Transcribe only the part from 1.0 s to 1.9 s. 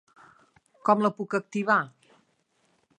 la puc activar?